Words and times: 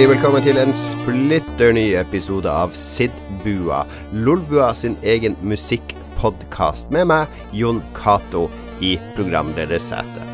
Hjertelig 0.00 0.16
velkommen 0.16 0.44
til 0.46 0.56
en 0.56 0.70
splitter 0.72 1.74
ny 1.76 1.82
episode 2.00 2.48
av 2.48 2.70
Sidbua, 2.72 3.82
Lolbua 4.16 4.70
sin 4.72 4.94
egen 5.04 5.34
musikkpodkast, 5.44 6.86
med 6.88 7.04
meg, 7.10 7.34
Jon 7.52 7.82
Cato, 7.92 8.46
i 8.80 8.94
programledersetet. 9.12 10.30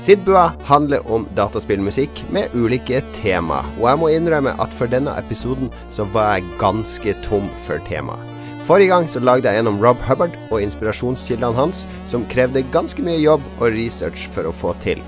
Sidbua 0.00 0.46
handler 0.70 1.04
om 1.04 1.26
dataspillmusikk 1.36 2.22
med 2.32 2.54
ulike 2.56 3.02
tema, 3.18 3.58
og 3.76 3.90
jeg 3.90 4.00
må 4.00 4.08
innrømme 4.14 4.54
at 4.64 4.72
for 4.78 4.88
denne 4.88 5.12
episoden 5.20 5.68
så 5.92 6.06
var 6.14 6.38
jeg 6.38 6.48
ganske 6.62 7.12
tom 7.26 7.50
for 7.66 7.84
tema. 7.90 8.16
Forrige 8.64 8.94
gang 8.94 9.04
så 9.04 9.20
lagde 9.20 9.52
jeg 9.52 9.60
gjennom 9.60 9.82
Rob 9.84 10.00
Hubbard 10.08 10.38
og 10.48 10.62
inspirasjonskildene 10.64 11.52
hans, 11.60 11.82
som 12.08 12.24
krevde 12.32 12.64
ganske 12.72 13.04
mye 13.04 13.20
jobb 13.20 13.44
og 13.58 13.76
research 13.76 14.24
for 14.32 14.48
å 14.48 14.56
få 14.62 14.72
til. 14.86 15.04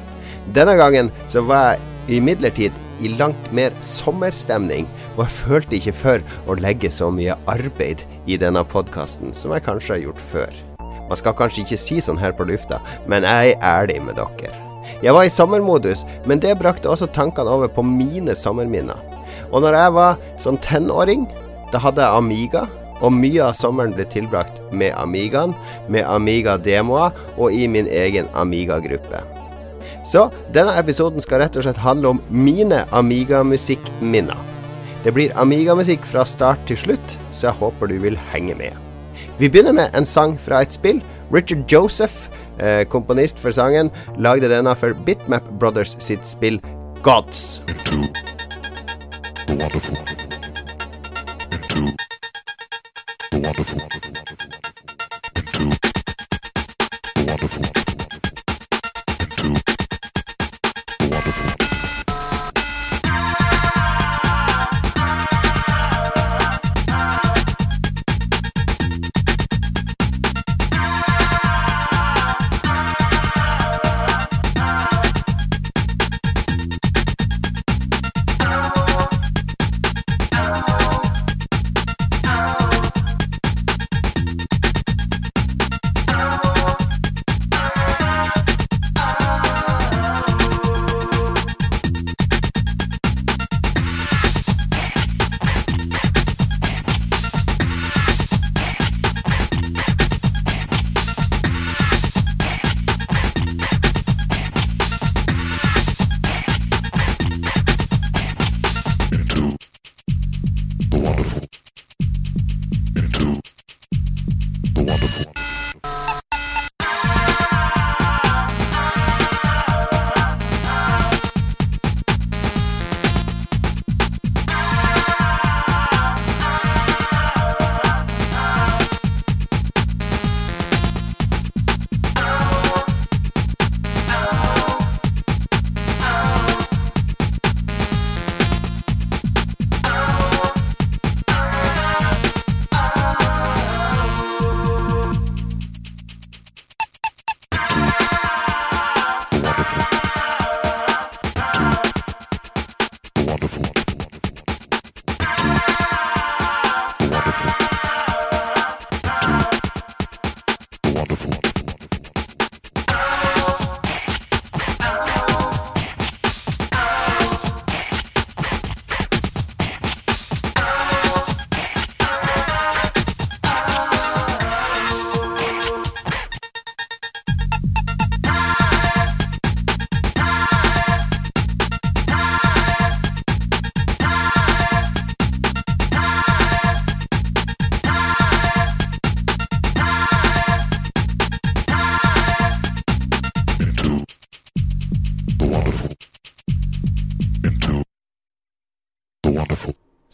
Denne 0.53 0.77
gangen 0.77 1.09
så 1.33 1.41
var 1.49 1.79
jeg 1.79 2.21
imidlertid 2.21 2.77
i 3.01 3.11
langt 3.19 3.51
mer 3.55 3.75
sommerstemning, 3.85 4.87
og 5.17 5.25
jeg 5.25 5.37
følte 5.41 5.79
ikke 5.79 5.97
for 5.97 6.25
å 6.49 6.57
legge 6.59 6.91
så 6.93 7.11
mye 7.15 7.37
arbeid 7.51 8.05
i 8.27 8.39
denne 8.41 8.65
podkasten 8.67 9.35
som 9.37 9.55
jeg 9.55 9.67
kanskje 9.67 9.95
har 9.97 10.05
gjort 10.07 10.25
før. 10.33 10.57
Man 11.09 11.17
skal 11.17 11.37
kanskje 11.37 11.65
ikke 11.65 11.81
si 11.81 12.01
sånn 12.05 12.21
her 12.21 12.35
på 12.37 12.47
lufta, 12.49 12.83
men 13.09 13.25
jeg 13.27 13.55
er 13.55 13.63
ærlig 13.65 14.01
med 14.05 14.19
dere. 14.21 14.53
Jeg 15.03 15.15
var 15.15 15.29
i 15.29 15.33
sommermodus, 15.33 16.05
men 16.27 16.43
det 16.43 16.59
brakte 16.59 16.91
også 16.91 17.09
tankene 17.15 17.53
over 17.53 17.71
på 17.71 17.85
mine 17.87 18.35
sommerminner. 18.37 18.99
Og 19.53 19.63
når 19.65 19.79
jeg 19.79 19.95
var 19.97 20.19
sånn 20.43 20.61
tenåring, 20.65 21.25
da 21.73 21.81
hadde 21.81 22.05
jeg 22.05 22.21
Amiga, 22.21 22.67
og 22.99 23.15
mye 23.15 23.45
av 23.47 23.55
sommeren 23.55 23.95
ble 23.95 24.05
tilbrakt 24.11 24.61
med 24.75 24.97
Amigaen, 24.99 25.55
med 25.89 26.09
Amiga-demoer 26.09 27.15
og 27.37 27.55
i 27.55 27.69
min 27.71 27.87
egen 27.87 28.29
Amiga-gruppe. 28.35 29.23
Så 30.09 30.29
denne 30.55 30.73
episoden 30.81 31.21
skal 31.21 31.43
rett 31.43 31.57
og 31.59 31.67
slett 31.67 31.81
handle 31.85 32.15
om 32.15 32.21
mine 32.33 32.85
Amiga-musikkminner. 32.97 34.39
Det 35.05 35.13
blir 35.15 35.35
Amiga-musikk 35.39 36.07
fra 36.09 36.25
start 36.27 36.63
til 36.67 36.81
slutt, 36.81 37.17
så 37.33 37.51
jeg 37.51 37.59
håper 37.61 37.93
du 37.93 37.99
vil 38.03 38.17
henge 38.33 38.57
med. 38.59 38.73
Vi 39.39 39.51
begynner 39.51 39.77
med 39.77 39.95
en 39.97 40.09
sang 40.09 40.39
fra 40.41 40.63
et 40.65 40.73
spill. 40.73 41.03
Richard 41.33 41.69
Joseph, 41.71 42.31
eh, 42.59 42.85
komponist 42.89 43.39
for 43.39 43.51
sangen, 43.51 43.93
lagde 44.17 44.49
denne 44.49 44.75
for 44.77 44.97
Bitmap 45.07 45.45
Brothers 45.61 45.97
sitt 46.01 46.27
spill 46.27 46.61
Gods. 47.03 47.61
into 47.69 48.01
the 49.47 49.55
wonderful, 49.55 49.97
into 51.53 51.97
the 53.31 53.41
wonderful, 53.41 54.18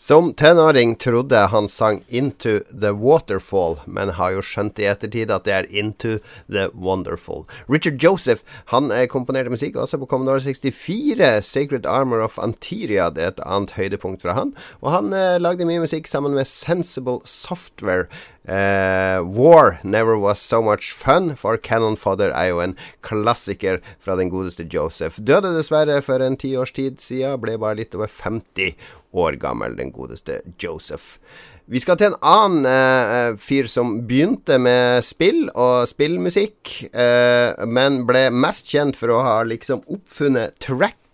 Som 0.04 0.32
tenåring 0.32 0.94
trodde 0.94 1.36
han 1.36 1.68
sang 1.68 2.04
Into 2.08 2.58
the 2.80 2.90
Waterfall, 2.90 3.78
men 3.86 4.10
har 4.18 4.34
jo 4.34 4.42
skjønt 4.44 4.76
i 4.76 4.84
ettertid 4.84 5.30
at 5.32 5.46
det 5.46 5.54
er 5.56 5.68
Into 5.72 6.18
the 6.44 6.66
Wonderful. 6.76 7.46
Richard 7.72 7.96
Joseph 8.04 8.44
han 8.68 8.92
eh, 8.92 9.06
komponerte 9.08 9.48
musikk 9.48 9.78
også 9.80 9.96
på 10.02 10.10
Commodore 10.10 10.42
64. 10.44 11.30
Sacred 11.48 11.88
Armor 11.88 12.20
of 12.20 12.36
Antiria 12.36 13.06
det 13.08 13.24
er 13.24 13.32
et 13.32 13.40
annet 13.48 13.72
høydepunkt 13.78 14.26
fra 14.26 14.36
han. 14.36 14.52
Og 14.84 14.92
han 14.92 15.08
eh, 15.16 15.40
lagde 15.40 15.64
mye 15.64 15.80
musikk 15.86 16.10
sammen 16.10 16.36
med 16.36 16.52
Sensible 16.52 17.22
Software. 17.24 18.04
Eh, 18.44 19.24
War 19.24 19.78
Never 19.88 20.20
Was 20.20 20.42
So 20.44 20.60
Much 20.60 20.90
Fun 20.92 21.32
for 21.32 21.56
Cannon 21.56 21.96
Fodder 21.96 22.28
er 22.36 22.50
jo 22.50 22.60
en 22.60 22.76
klassiker 23.00 23.80
fra 24.04 24.18
den 24.20 24.28
godeste 24.28 24.68
Joseph. 24.68 25.16
Døde 25.16 25.54
dessverre 25.56 25.96
for 26.04 26.20
en 26.20 26.36
tiårs 26.36 26.76
tid 26.76 27.00
siden, 27.00 27.40
ble 27.40 27.56
bare 27.56 27.80
litt 27.80 27.96
over 27.96 28.12
50 28.12 28.76
år 29.14 29.38
gammel, 29.42 29.76
den 29.78 29.92
godeste 29.94 30.40
Joseph. 30.60 31.18
Vi 31.64 31.80
skal 31.80 31.96
til 31.96 32.10
en 32.12 32.18
annen 32.28 32.66
eh, 32.68 33.38
fyr 33.40 33.70
som 33.72 33.96
begynte 34.04 34.58
med 34.60 35.00
spill 35.06 35.46
og 35.54 35.86
spillmusikk, 35.88 36.74
eh, 36.92 37.64
men 37.64 38.02
ble 38.08 38.26
mest 38.34 38.68
kjent 38.68 38.98
for 39.00 39.14
å 39.14 39.22
ha 39.24 39.38
liksom 39.48 39.80
oppfunnet 39.88 40.58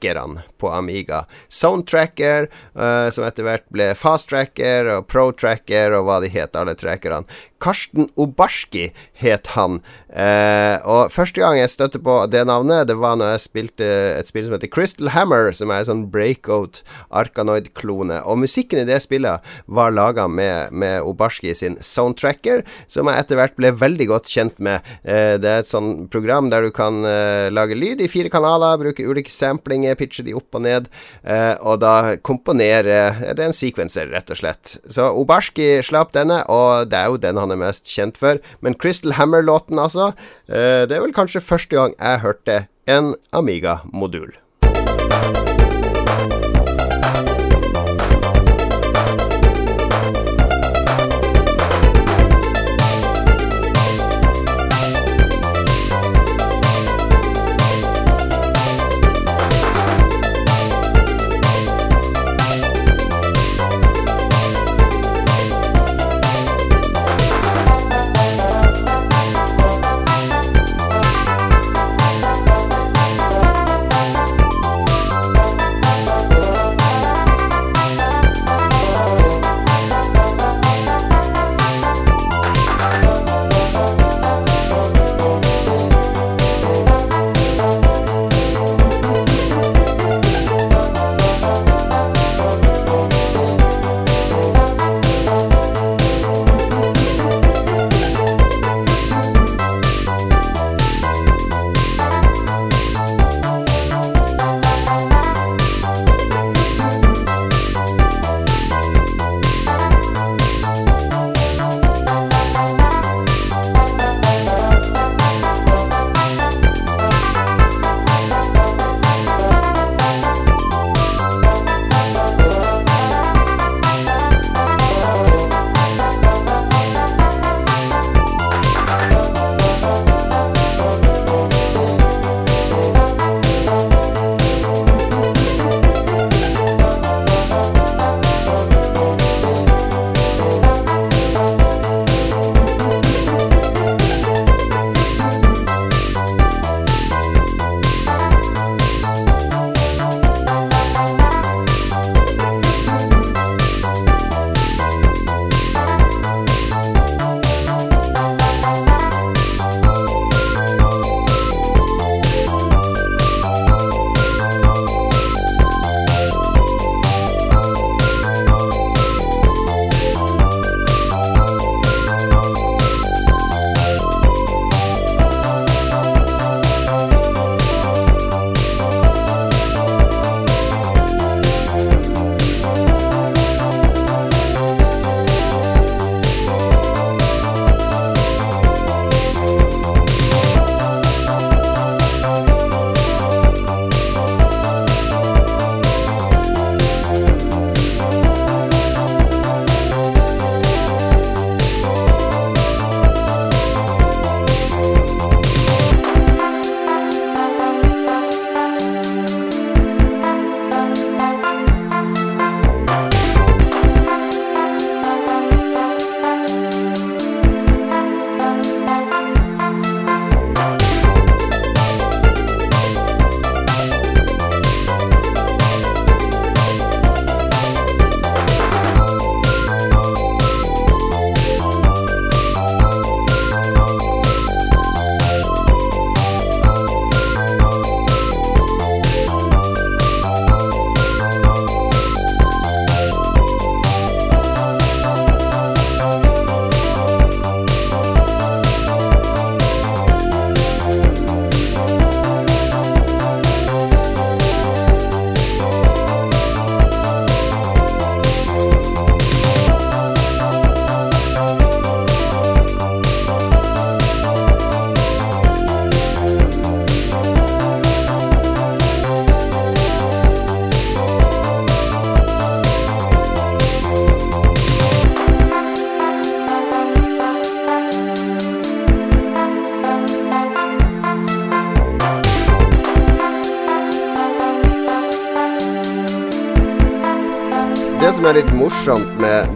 trackerne 0.00 0.42
på 0.58 0.68
Amiga. 0.68 1.26
Soundtracker, 1.48 2.48
uh, 2.74 3.10
som 3.10 3.24
etter 3.24 3.44
hvert 3.44 3.68
ble 3.72 3.94
fast-tracker 3.94 4.88
og 4.96 5.06
pro-tracker 5.08 5.92
og 5.96 6.06
hva 6.06 6.20
de 6.20 6.28
het, 6.28 6.56
alle 6.56 6.74
trackerne. 6.74 7.26
Karsten 7.60 8.08
Obarski 8.16 8.90
het 9.20 9.52
han. 9.54 9.80
Uh, 10.08 10.80
og 10.88 11.12
første 11.12 11.42
gang 11.42 11.58
jeg 11.58 11.70
støtte 11.70 12.00
på 12.00 12.14
det 12.32 12.46
navnet, 12.48 12.88
det 12.88 12.96
var 12.96 13.18
når 13.20 13.34
jeg 13.34 13.44
spilte 13.44 13.88
et 14.16 14.30
spill 14.30 14.46
som 14.46 14.56
heter 14.56 14.72
Crystal 14.72 15.12
Hammer, 15.12 15.52
som 15.52 15.70
er 15.70 15.82
en 15.82 15.90
sånn 15.90 16.06
breakout 16.12 16.80
Arkanoid-klone. 17.12 18.22
Og 18.24 18.40
musikken 18.40 18.80
i 18.80 18.88
det 18.88 19.02
spillet 19.04 19.44
var 19.68 19.92
laga 19.92 20.26
med, 20.28 20.72
med 20.72 21.04
Obarski 21.04 21.52
sin 21.54 21.76
soundtracker, 21.84 22.64
som 22.88 23.10
jeg 23.10 23.24
etter 23.24 23.40
hvert 23.40 23.58
ble 23.60 23.74
veldig 23.76 24.08
godt 24.08 24.32
kjent 24.32 24.56
med. 24.60 24.80
Uh, 25.04 25.36
det 25.40 25.52
er 25.52 25.64
et 25.64 25.70
sånn 25.70 26.08
program 26.12 26.48
der 26.52 26.64
du 26.64 26.72
kan 26.74 27.02
uh, 27.04 27.52
lage 27.52 27.76
lyd 27.76 28.00
i 28.00 28.08
fire 28.10 28.32
kanaler, 28.32 28.80
bruke 28.80 29.04
ulike 29.04 29.32
samplinger 29.32 29.89
pitche 29.98 30.24
de 30.26 30.34
opp 30.36 30.58
og 30.58 30.64
ned, 30.66 30.90
eh, 31.24 31.54
og 31.60 31.80
da 31.82 32.16
komponere 32.26 32.98
Det 33.20 33.38
er 33.38 33.48
en 33.48 33.56
sequencer, 33.56 34.10
rett 34.12 34.30
og 34.30 34.40
slett. 34.40 34.76
Så 34.90 35.10
Obarski 35.16 35.80
slapp 35.86 36.12
denne, 36.16 36.42
og 36.48 36.90
det 36.90 36.98
er 36.98 37.10
jo 37.10 37.20
den 37.20 37.40
han 37.40 37.54
er 37.54 37.60
mest 37.60 37.88
kjent 37.90 38.20
for. 38.20 38.40
Men 38.60 38.74
Crystal 38.74 39.16
Hammer-låten, 39.18 39.78
altså, 39.78 40.12
eh, 40.48 40.86
det 40.86 40.96
er 40.96 41.04
vel 41.06 41.16
kanskje 41.16 41.44
første 41.44 41.76
gang 41.76 41.96
jeg 41.98 42.24
hørte 42.24 42.60
en 42.90 43.14
Amiga-modul. 43.32 44.34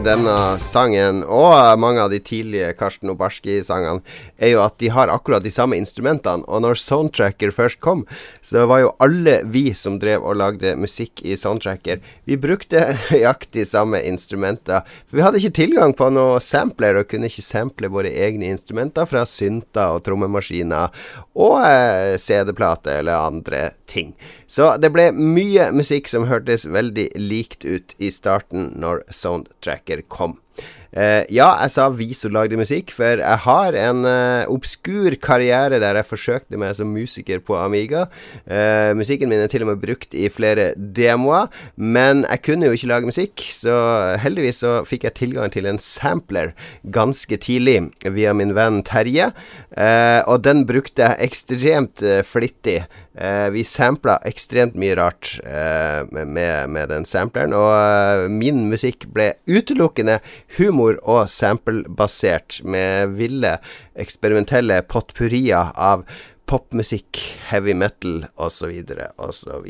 Denne 0.05 0.35
sangen, 0.61 1.23
og 1.25 1.55
mange 1.81 2.03
av 2.03 2.11
de 2.13 2.19
tidlige 2.23 2.71
Karsten 2.77 3.11
Obarski-sangene, 3.13 4.03
er 4.37 4.53
jo 4.53 4.61
at 4.63 4.77
de 4.81 4.91
har 4.93 5.11
akkurat 5.13 5.43
de 5.43 5.53
samme 5.53 5.77
instrumentene. 5.79 6.45
Og 6.45 6.61
når 6.63 6.79
Soundtracker 6.81 7.53
først 7.55 7.81
kom, 7.83 8.05
så 8.45 8.55
det 8.59 8.65
var 8.69 8.79
jo 8.83 8.91
alle 9.01 9.39
vi 9.49 9.71
som 9.73 9.95
drev 9.97 10.21
og 10.21 10.37
lagde 10.37 10.75
musikk 10.77 11.23
i 11.25 11.33
Soundtracker, 11.33 11.97
vi 12.29 12.37
brukte 12.37 12.83
nøyaktig 13.09 13.65
samme 13.65 14.03
instrumenter. 14.05 14.85
For 15.09 15.17
vi 15.17 15.25
hadde 15.25 15.41
ikke 15.41 15.57
tilgang 15.57 15.95
på 15.97 16.11
noe 16.13 16.37
sampler, 16.45 16.99
og 16.99 17.09
kunne 17.09 17.25
ikke 17.31 17.41
sample 17.41 17.89
våre 17.89 18.13
egne 18.13 18.51
instrumenter 18.53 19.09
fra 19.09 19.25
synter 19.25 19.97
og 19.97 20.05
trommemaskiner 20.05 20.93
og 21.33 21.57
eh, 21.65 22.13
CD-plate 22.21 22.99
eller 22.99 23.31
andre 23.31 23.65
ting. 23.89 24.13
Så 24.45 24.75
det 24.77 24.93
ble 24.93 25.09
mye 25.17 25.71
musikk 25.73 26.11
som 26.11 26.29
hørtes 26.29 26.69
veldig 26.69 27.09
likt 27.17 27.65
ut 27.65 27.97
i 27.97 28.13
starten 28.13 28.75
når 28.77 29.07
Soundtracker 29.09 30.05
kom. 30.05 30.37
Eh, 30.95 31.25
ja, 31.35 31.49
jeg 31.59 31.73
sa 31.73 31.89
vi 31.91 32.07
som 32.15 32.31
lagde 32.31 32.55
musikk, 32.55 32.93
for 32.95 33.19
jeg 33.19 33.39
har 33.43 33.75
en 33.75 34.05
uh, 34.07 34.47
obskur 34.47 35.17
karriere 35.19 35.81
der 35.83 35.99
jeg 35.99 36.07
forsøkte 36.07 36.59
meg 36.61 36.71
som 36.77 36.93
musiker 36.95 37.41
på 37.43 37.57
Amiga. 37.59 38.05
Uh, 38.47 38.95
musikken 38.95 39.27
min 39.27 39.43
er 39.43 39.51
til 39.51 39.65
og 39.65 39.73
med 39.73 39.81
brukt 39.83 40.15
i 40.15 40.29
flere 40.31 40.69
demoer, 40.77 41.51
men 41.75 42.23
jeg 42.23 42.43
kunne 42.47 42.69
jo 42.69 42.77
ikke 42.77 42.91
lage 42.93 43.11
musikk, 43.11 43.43
så 43.51 43.75
heldigvis 44.23 44.63
så 44.63 44.75
fikk 44.87 45.09
jeg 45.09 45.17
tilgang 45.19 45.51
til 45.51 45.67
en 45.67 45.81
sampler 45.83 46.53
ganske 46.95 47.41
tidlig 47.43 47.81
via 48.15 48.31
min 48.31 48.55
venn 48.55 48.79
Terje, 48.85 49.31
og 50.29 50.43
den 50.45 50.63
brukte 50.67 51.03
jeg 51.03 51.27
ekstremt 51.27 52.03
flittig. 52.27 52.85
Eh, 53.17 53.49
vi 53.49 53.63
sampla 53.63 54.17
ekstremt 54.27 54.75
mye 54.75 54.95
rart 54.99 55.37
eh, 55.43 56.03
med, 56.11 56.69
med, 56.69 56.89
den 56.91 57.05
sampleren, 57.07 57.55
og 57.55 57.71
eh, 57.71 58.25
min 58.31 58.65
musikk 58.67 59.07
ble 59.15 59.29
utelukkende 59.47 60.19
humor- 60.57 60.99
og 61.01 61.29
samplebasert, 61.31 62.59
med 62.67 63.15
ville, 63.15 63.55
eksperimentelle 63.95 64.81
potpurrier 64.91 65.71
av 65.79 66.03
popmusikk, 66.45 67.21
heavy 67.47 67.73
metal 67.77 68.25
osv., 68.35 68.83
osv. 69.15 69.69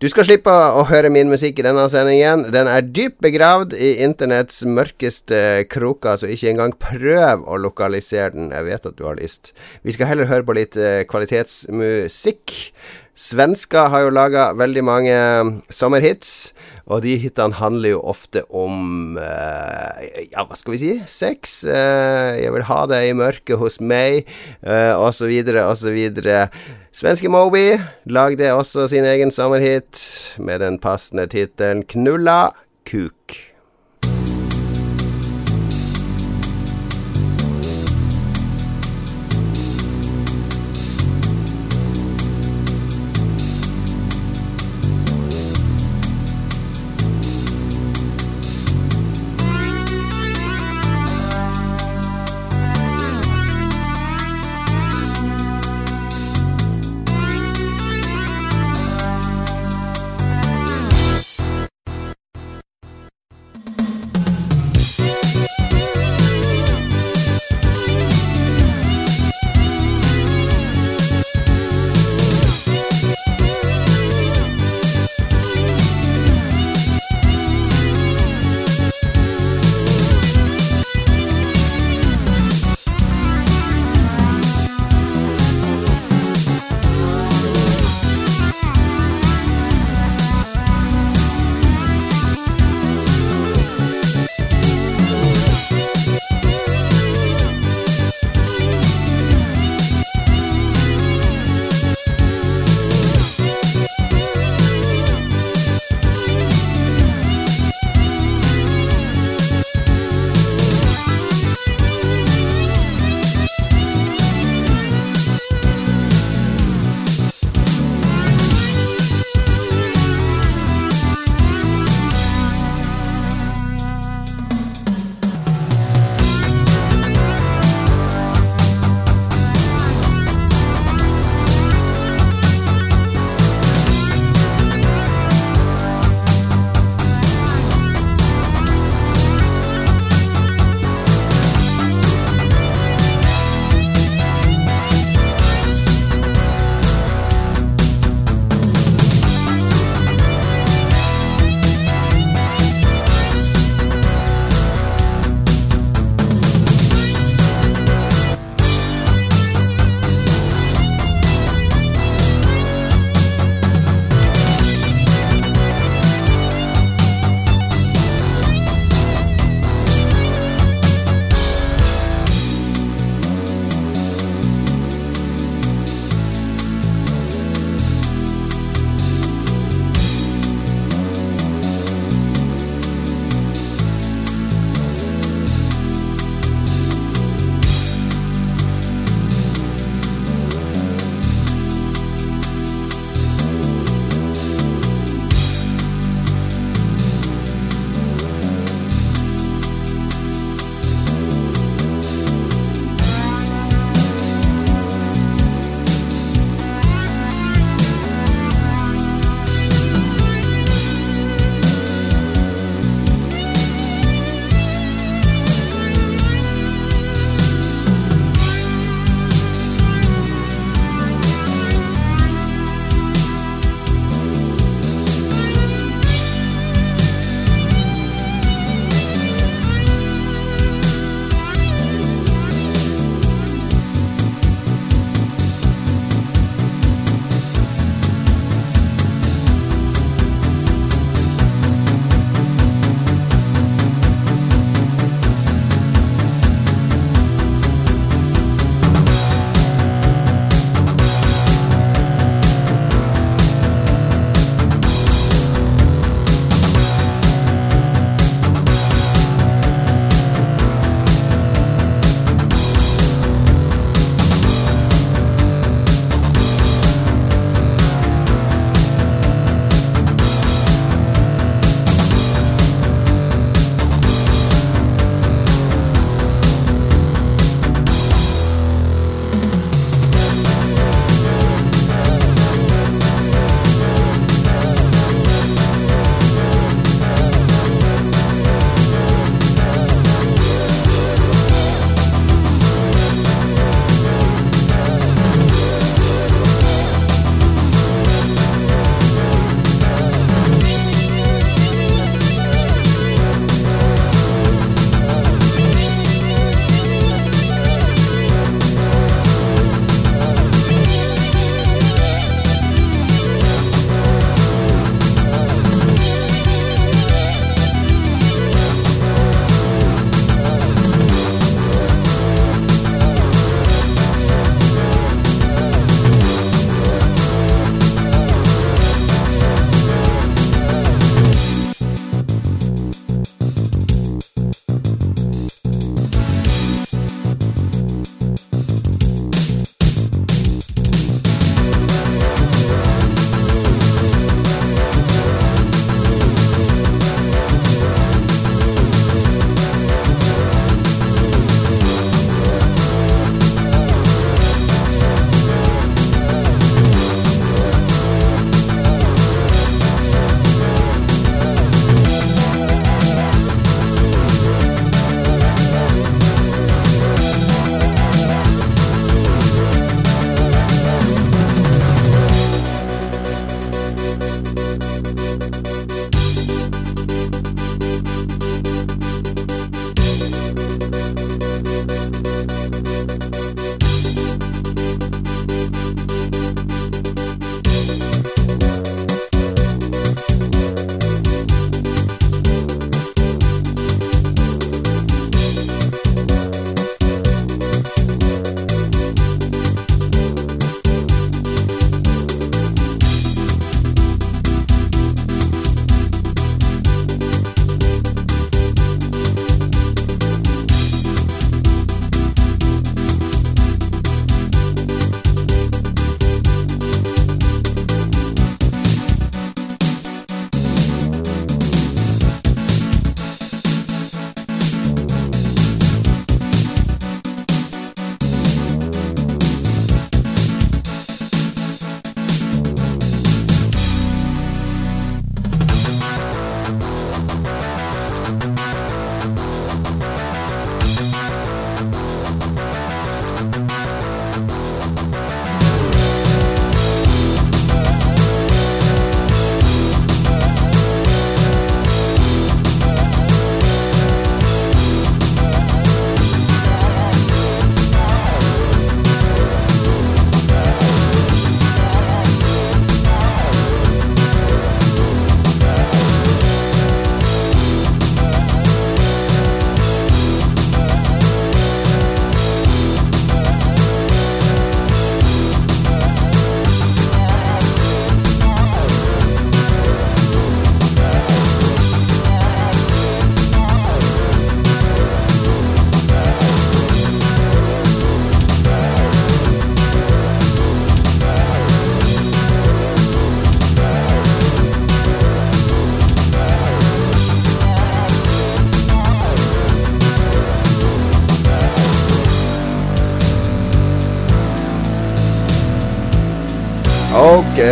Du 0.00 0.06
skal 0.08 0.24
slippe 0.24 0.48
å 0.48 0.86
høre 0.88 1.10
min 1.12 1.28
musikk 1.28 1.58
i 1.60 1.64
denne 1.66 1.82
sendingen. 1.92 2.46
Den 2.54 2.70
er 2.72 2.86
dypt 2.88 3.18
begravd 3.20 3.74
i 3.76 3.90
internetts 4.00 4.62
mørkeste 4.64 5.66
kroker, 5.68 6.16
så 6.16 6.30
ikke 6.32 6.48
engang 6.54 6.72
prøv 6.80 7.42
å 7.44 7.58
lokalisere 7.60 8.30
den. 8.32 8.48
Jeg 8.48 8.64
vet 8.64 8.88
at 8.88 8.96
du 8.96 9.04
har 9.04 9.18
lyst. 9.18 9.52
Vi 9.84 9.92
skal 9.92 10.08
heller 10.08 10.30
høre 10.30 10.46
på 10.48 10.56
litt 10.56 10.78
uh, 10.80 11.02
kvalitetsmusikk. 11.04 12.54
Svensker 13.12 13.92
har 13.92 14.06
jo 14.06 14.16
laga 14.16 14.46
veldig 14.56 14.86
mange 14.88 15.18
sommerhits, 15.68 16.54
og 16.90 17.04
de 17.04 17.14
hitene 17.22 17.54
handler 17.54 17.94
jo 17.94 18.00
ofte 18.12 18.42
om 18.50 19.14
uh, 19.18 20.00
Ja, 20.32 20.42
hva 20.42 20.58
skal 20.58 20.74
vi 20.74 20.80
si? 20.80 20.92
Sex. 21.10 21.60
Uh, 21.66 22.34
jeg 22.40 22.54
vil 22.54 22.66
ha 22.66 22.80
deg 22.90 23.10
i 23.10 23.16
mørket 23.16 23.60
hos 23.60 23.78
meg, 23.82 24.26
uh, 24.66 24.98
osv., 24.98 25.30
osv. 25.62 26.00
Svenske 26.90 27.30
Moby 27.30 27.68
lagde 28.10 28.50
også 28.56 28.88
sin 28.90 29.06
egen 29.06 29.30
sommerhit 29.34 30.02
med 30.42 30.64
den 30.64 30.80
passende 30.82 31.28
tittelen 31.30 31.86
'Knulla 31.86 32.50
kuk'. 32.88 33.49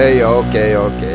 okay, 0.08 0.22
okay, 0.24 0.74
okay. 0.76 1.07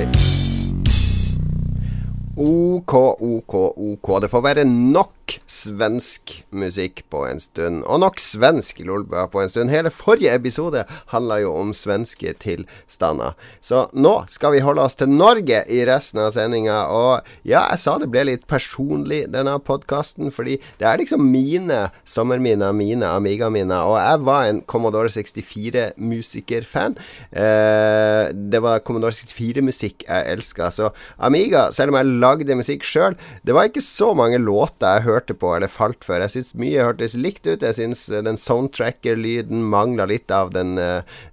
OK. 4.13 4.21
Det 4.21 4.29
får 4.31 4.43
være 4.45 4.63
nok 4.69 5.33
svensk 5.49 6.33
musikk 6.53 7.03
på 7.11 7.23
en 7.27 7.39
stund. 7.41 7.81
Og 7.89 8.01
nok 8.03 8.19
svensk 8.21 8.81
Lolbua 8.85 9.25
på 9.31 9.41
en 9.41 9.49
stund. 9.49 9.71
Hele 9.71 9.91
forrige 9.93 10.33
episode 10.35 10.83
handla 11.13 11.39
jo 11.41 11.53
om 11.57 11.73
svenske 11.75 12.33
tilstander. 12.41 13.37
Så 13.63 13.87
nå 13.93 14.13
skal 14.31 14.53
vi 14.55 14.63
holde 14.65 14.83
oss 14.83 14.97
til 14.99 15.11
Norge 15.11 15.63
i 15.71 15.81
resten 15.87 16.21
av 16.23 16.33
sendinga. 16.35 16.83
Og 16.93 17.23
ja, 17.47 17.63
jeg 17.71 17.81
sa 17.81 17.95
det 18.01 18.09
ble 18.13 18.25
litt 18.29 18.45
personlig, 18.49 19.23
denne 19.33 19.55
podkasten, 19.63 20.31
fordi 20.33 20.59
det 20.79 20.87
er 20.89 21.01
liksom 21.01 21.23
mine 21.33 21.87
sommerminner, 22.05 22.75
mine 22.75 23.09
Amiga-minner. 23.09 23.87
Og 23.87 23.97
jeg 23.99 24.23
var 24.27 24.49
en 24.49 24.61
Commodore 24.69 25.11
64-musikerfan. 25.13 26.97
Eh, 27.31 28.33
det 28.33 28.63
var 28.63 28.83
Commodore 28.85 29.15
64-musikk 29.15 30.05
jeg 30.07 30.35
elska. 30.35 30.69
Så 30.73 30.91
Amiga, 31.17 31.69
selv 31.75 31.93
om 31.93 31.99
jeg 32.01 32.19
lagde 32.23 32.59
musikk 32.59 32.85
sjøl, 32.87 33.17
det 33.43 33.55
var 33.55 33.69
ikke 33.69 33.83
så 33.83 34.02
mange 34.17 34.39
låter 34.41 34.97
jeg 34.97 35.07
hørte 35.07 35.35
på 35.37 35.53
eller 35.55 35.71
falt 35.71 36.03
for. 36.03 36.19
Jeg 36.19 36.33
syns 36.33 36.53
mye 36.59 36.83
hørtes 36.83 37.15
likt 37.15 37.47
ut. 37.47 37.63
Jeg 37.63 37.77
syns 37.79 38.05
den 38.11 38.39
soundtracker-lyden 38.39 39.63
mangla 39.71 40.07
litt 40.09 40.33
av 40.33 40.51
den 40.55 40.75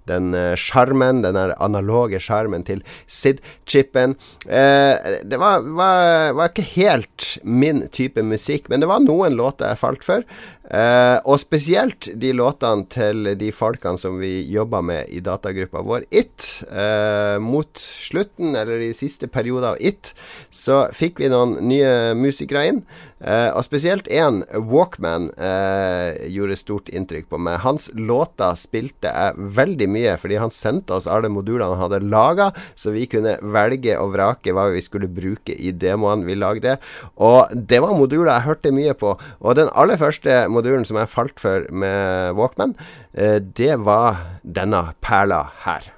den 0.09 0.33
sjarmen, 0.59 1.21
den 1.23 1.37
analoge 1.37 2.19
sjarmen 2.21 2.65
til 2.67 2.81
SID-chipen. 3.07 4.15
Eh, 4.47 5.19
det 5.23 5.39
var, 5.39 5.63
var, 5.63 6.33
var, 6.37 6.51
ikke 6.51 6.67
helt 6.75 7.35
min 7.43 7.85
type 7.93 8.23
musikk, 8.25 8.69
men 8.69 8.83
det 8.83 8.89
var 8.91 9.03
noen 9.03 9.37
låter 9.39 9.71
jeg 9.71 9.81
falt 9.81 10.07
for. 10.07 10.25
Eh, 10.71 11.17
og 11.27 11.35
spesielt 11.41 12.07
de 12.15 12.29
låtene 12.31 12.85
til 12.91 13.27
de 13.35 13.49
folkene 13.51 13.99
som 13.99 14.15
vi 14.21 14.37
jobba 14.53 14.79
med 14.85 15.09
i 15.11 15.19
datagruppa 15.23 15.83
vår 15.83 16.05
It. 16.07 16.63
Eh, 16.71 17.37
mot 17.43 17.81
slutten, 17.81 18.55
eller 18.55 18.79
i 18.79 18.93
siste 18.95 19.27
periode 19.27 19.73
av 19.73 19.81
It, 19.83 20.13
så 20.47 20.85
fikk 20.95 21.19
vi 21.19 21.31
noen 21.31 21.57
nye 21.67 22.13
musikere 22.15 22.67
inn. 22.71 22.83
Uh, 23.21 23.53
og 23.53 23.61
spesielt 23.65 24.07
én, 24.09 24.41
Walkman, 24.71 25.29
uh, 25.37 26.17
gjorde 26.25 26.57
stort 26.57 26.89
inntrykk 26.89 27.27
på 27.29 27.39
meg. 27.41 27.59
Hans 27.61 27.89
låter 27.93 28.57
spilte 28.57 29.11
jeg 29.11 29.47
veldig 29.59 29.87
mye, 29.93 30.15
fordi 30.21 30.39
han 30.41 30.53
sendte 30.53 30.97
oss 30.97 31.09
alle 31.09 31.29
modulene 31.29 31.69
han 31.75 31.83
hadde 31.83 32.01
laga, 32.09 32.49
så 32.73 32.95
vi 32.95 33.05
kunne 33.11 33.37
velge 33.41 33.97
og 34.01 34.15
vrake 34.15 34.55
hva 34.57 34.71
vi 34.73 34.81
skulle 34.81 35.11
bruke 35.11 35.53
i 35.53 35.69
demoene 35.71 36.25
vi 36.25 36.39
lagde. 36.39 36.79
Og 37.21 37.53
det 37.53 37.83
var 37.83 37.97
moduler 37.97 38.33
jeg 38.33 38.47
hørte 38.49 38.75
mye 38.75 38.97
på. 38.97 39.13
Og 39.41 39.57
den 39.59 39.69
aller 39.77 40.01
første 40.01 40.43
modulen 40.49 40.87
som 40.87 40.97
jeg 40.97 41.13
falt 41.13 41.37
for 41.41 41.69
med 41.69 42.33
Walkman, 42.39 42.73
uh, 43.13 43.37
det 43.37 43.75
var 43.85 44.23
denne 44.41 44.87
perla 45.05 45.45
her. 45.67 45.91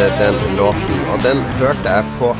Den 0.00 0.56
låten, 0.56 1.00
og 1.12 1.20
den 1.20 1.40
hørte 1.58 1.92
jeg 1.92 2.04
på 2.16 2.30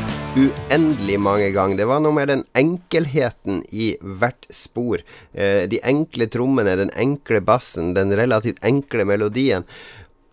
uendelig 0.41 1.17
mange 1.21 1.51
ganger. 1.53 1.77
Det 1.77 1.85
var 1.85 1.99
noe 2.01 2.15
med 2.15 2.31
den 2.31 2.41
enkelheten 2.57 3.59
i 3.69 3.91
hvert 4.01 4.47
spor. 4.49 5.03
Eh, 5.33 5.67
de 5.69 5.77
enkle 5.85 6.25
trommene, 6.33 6.73
den 6.79 6.89
enkle 6.97 7.41
bassen, 7.45 7.91
den 7.93 8.15
relativt 8.17 8.63
enkle 8.65 9.05
melodien. 9.05 9.67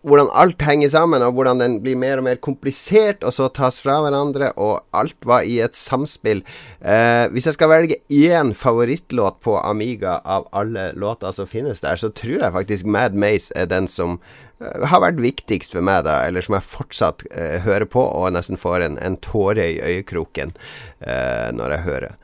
Hvordan 0.07 0.29
alt 0.31 0.61
henger 0.63 0.91
sammen, 0.93 1.23
og 1.25 1.35
hvordan 1.35 1.59
den 1.59 1.77
blir 1.83 1.97
mer 1.99 2.21
og 2.21 2.25
mer 2.29 2.39
komplisert, 2.39 3.23
og 3.27 3.33
så 3.35 3.49
tas 3.51 3.81
fra 3.83 3.97
hverandre, 4.03 4.53
og 4.55 4.85
alt 4.95 5.17
var 5.27 5.47
i 5.47 5.57
et 5.63 5.75
samspill. 5.75 6.43
Eh, 6.79 7.25
hvis 7.33 7.49
jeg 7.49 7.57
skal 7.57 7.71
velge 7.73 7.99
én 8.07 8.53
favorittlåt 8.55 9.41
på 9.43 9.57
Amiga 9.59 10.19
av 10.23 10.47
alle 10.55 10.91
låter 10.95 11.35
som 11.35 11.49
finnes 11.49 11.83
der, 11.83 11.99
så 11.99 12.13
tror 12.15 12.37
jeg 12.37 12.55
faktisk 12.55 12.87
Mad 12.87 13.17
Maze 13.19 13.51
er 13.59 13.67
den 13.67 13.91
som 13.91 14.17
eh, 14.61 14.87
har 14.87 15.03
vært 15.03 15.19
viktigst 15.19 15.75
for 15.75 15.83
meg, 15.83 16.05
da, 16.07 16.21
eller 16.27 16.47
som 16.47 16.55
jeg 16.55 16.69
fortsatt 16.71 17.27
eh, 17.33 17.59
hører 17.67 17.89
på, 17.91 17.99
og 17.99 18.31
nesten 18.37 18.59
får 18.59 18.87
en, 18.87 18.99
en 19.03 19.19
tåre 19.19 19.67
i 19.75 19.81
øyekroken 19.83 20.55
eh, 21.03 21.49
når 21.55 21.75
jeg 21.75 21.87
hører. 21.91 22.19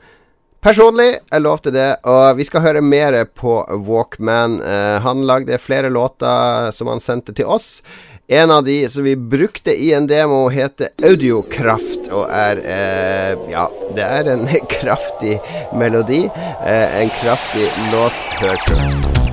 Personlig, 0.66 1.20
jeg 1.30 1.42
lovte 1.44 1.70
det, 1.70 1.90
og 2.10 2.40
vi 2.40 2.44
skal 2.48 2.64
høre 2.64 2.80
mer 2.82 3.14
på 3.38 3.60
Walkman. 3.86 4.56
Uh, 4.58 4.96
han 5.04 5.22
lagde 5.28 5.60
flere 5.62 5.92
låter 5.94 6.72
som 6.74 6.90
han 6.90 6.98
sendte 6.98 7.30
til 7.38 7.46
oss. 7.46 7.84
En 8.26 8.50
av 8.50 8.64
de 8.66 8.80
som 8.90 9.06
vi 9.06 9.14
brukte 9.14 9.70
i 9.70 9.92
en 9.94 10.08
demo, 10.10 10.48
heter 10.50 10.90
Audiokraft, 11.06 12.10
og 12.10 12.26
er 12.34 12.64
uh, 12.64 13.46
Ja, 13.52 13.68
det 13.94 14.08
er 14.18 14.32
en 14.34 14.42
kraftig 14.80 15.38
melodi. 15.70 16.24
Uh, 16.26 16.98
en 16.98 17.14
kraftig 17.22 17.70
låt. 17.94 18.26
Hør 18.42 18.58
sjøl. 18.66 19.25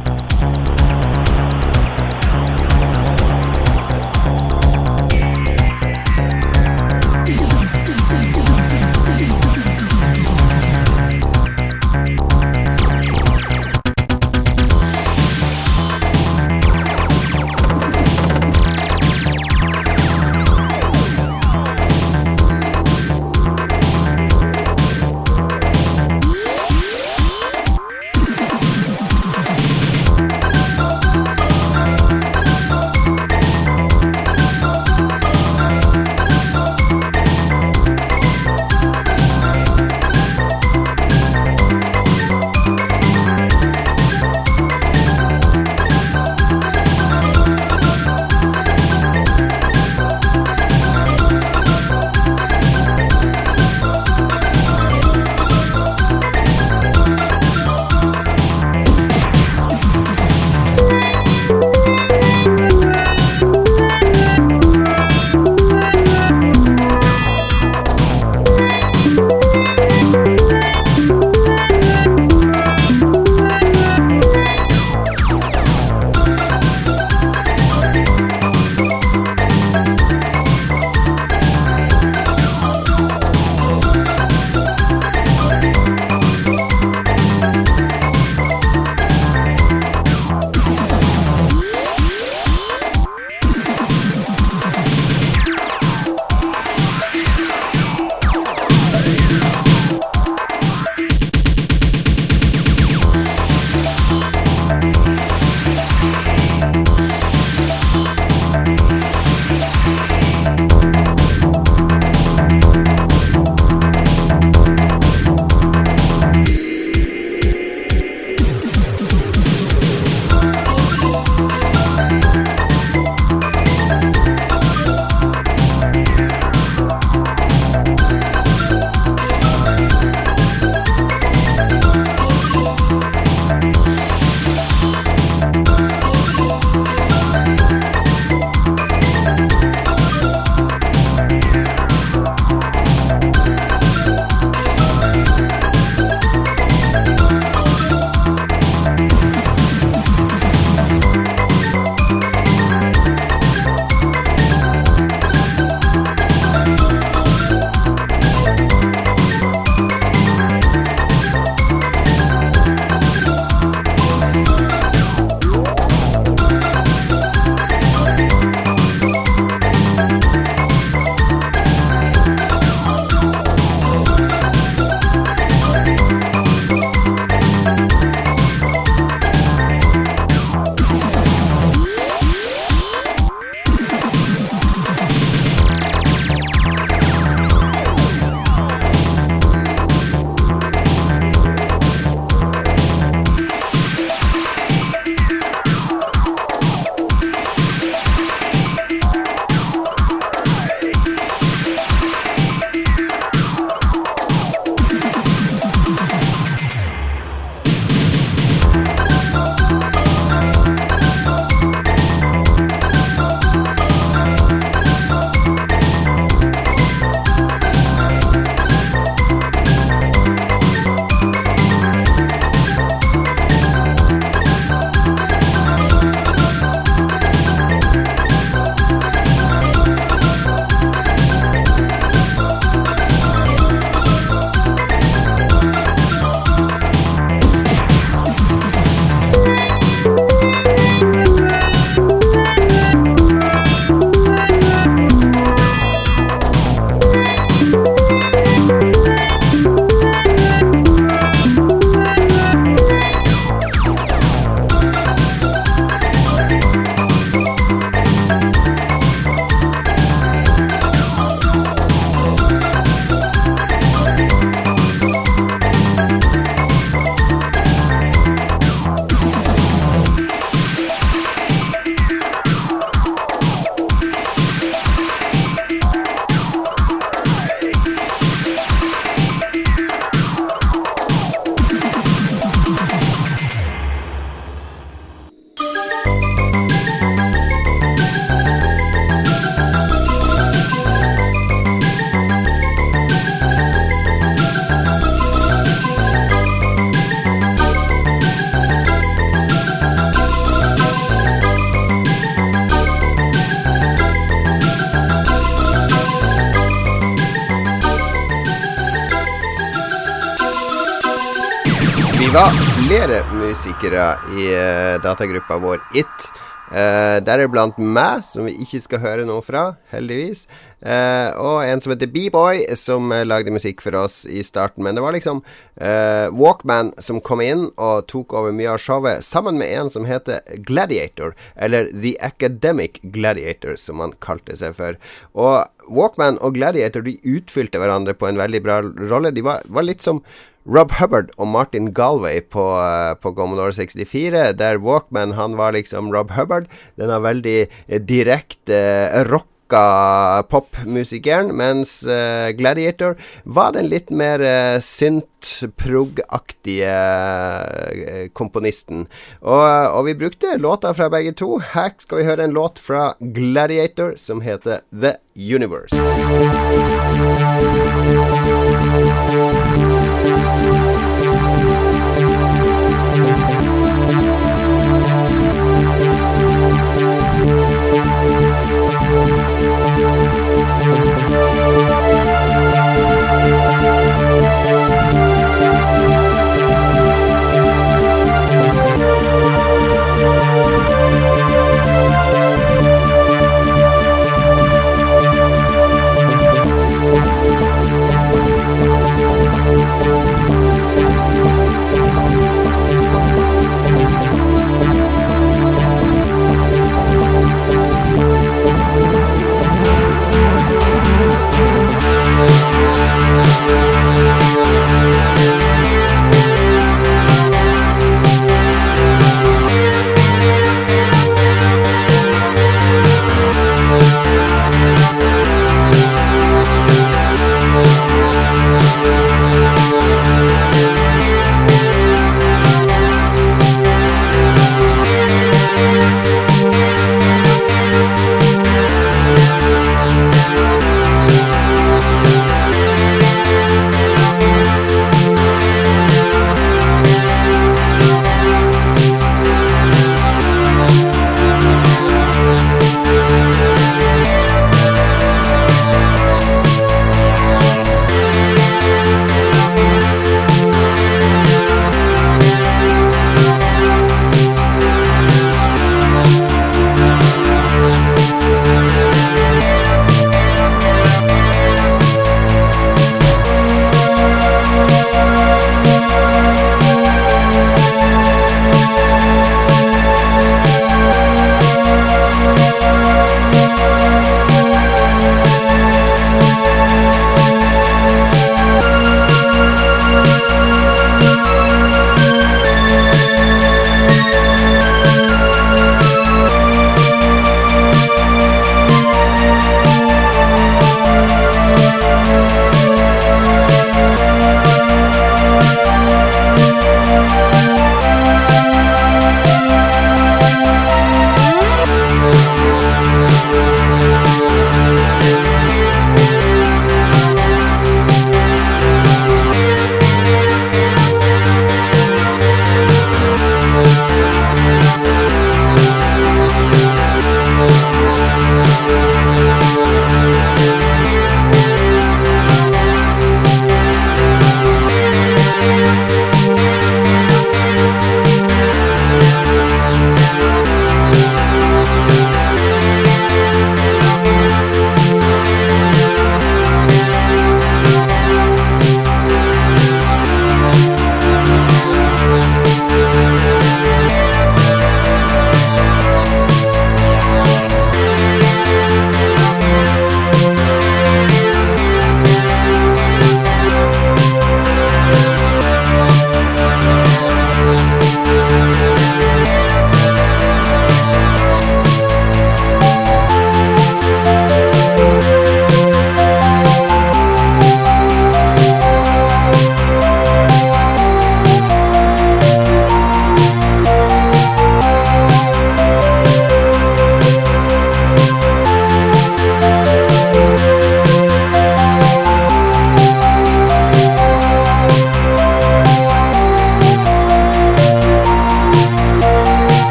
Var 312.33 312.49
flere 312.49 313.19
musikere 313.37 314.05
i 314.33 314.47
uh, 314.57 314.95
datagruppa 315.03 315.59
vår 315.61 315.83
It. 315.93 316.29
Uh, 316.73 317.19
Deriblant 317.21 317.77
meg, 317.77 318.23
som 318.25 318.47
vi 318.49 318.55
ikke 318.63 318.79
skal 318.81 319.01
høre 319.03 319.25
noe 319.29 319.43
fra, 319.45 319.75
heldigvis. 319.91 320.47
Uh, 320.83 321.31
og 321.39 321.57
en 321.63 321.81
som 321.83 321.93
heter 321.93 322.11
B-Boy, 322.11 322.65
som 322.79 323.11
uh, 323.13 323.23
lagde 323.23 323.53
musikk 323.55 323.81
for 323.83 323.95
oss 323.95 324.23
i 324.27 324.43
starten. 324.43 324.83
Men 324.83 324.99
det 324.99 325.05
var 325.05 325.15
liksom 325.15 325.43
Walkman 325.73 326.91
som 327.01 327.17
kom 327.25 327.41
inn 327.41 327.63
og 327.81 328.05
tok 328.07 328.35
over 328.37 328.53
mye 328.53 328.75
av 328.75 328.81
showet, 328.83 329.25
sammen 329.25 329.57
med 329.57 329.71
en 329.73 329.89
som 329.89 330.05
heter 330.05 330.43
Gladiator, 330.67 331.33
eller 331.57 331.89
The 331.89 332.13
Academic 332.21 332.99
Gladiator, 333.01 333.73
som 333.81 334.03
han 334.03 334.13
kalte 334.21 334.53
seg 334.59 334.77
for. 334.77 334.99
Og 335.33 335.65
Walkman 335.89 336.37
og 336.45 336.55
Gladiator 336.59 337.03
de 337.03 337.17
utfylte 337.25 337.81
hverandre 337.81 338.13
på 338.13 338.29
en 338.29 338.39
veldig 338.39 338.63
bra 338.63 338.79
rolle. 338.83 339.33
De 339.33 339.43
var, 339.45 339.65
var 339.65 339.89
litt 339.89 340.05
som 340.05 340.21
Rob 340.63 340.93
Hubbard 340.95 341.31
og 341.35 341.49
Martin 341.51 341.89
Galway 341.95 342.39
på, 342.53 342.63
uh, 342.79 343.13
på 343.19 343.33
Commodore 343.35 343.73
64, 343.75 344.53
der 344.59 344.79
Walkman 344.79 345.35
han 345.35 345.57
var 345.59 345.75
liksom 345.75 346.11
Rob 346.13 346.31
Hubbard. 346.37 346.69
Den 346.99 347.11
har 347.11 347.23
veldig 347.25 347.57
uh, 347.67 347.97
direkte 347.99 348.79
uh, 349.11 349.25
rocka 349.73 350.43
popmusikeren, 350.49 351.57
mens 351.57 352.03
uh, 352.03 352.49
Gladiator 352.57 353.15
var 353.43 353.71
den 353.73 353.89
litt 353.89 354.09
mer 354.09 354.39
uh, 354.39 354.79
synt-prog-aktige 354.79 356.93
uh, 356.93 358.27
komponisten. 358.33 359.07
Og, 359.41 359.63
og, 359.63 360.05
vi 360.05 360.15
brukte 360.15 360.57
låter 360.57 360.93
fra 360.93 361.09
begge 361.09 361.31
to. 361.33 361.59
Her 361.73 361.89
skal 361.99 362.17
vi 362.17 362.23
høre 362.29 362.43
en 362.43 362.53
låt 362.53 362.79
fra 362.79 363.13
Gladiator 363.19 364.13
som 364.17 364.41
heter 364.41 364.79
The 364.91 365.15
Universe. 365.35 365.95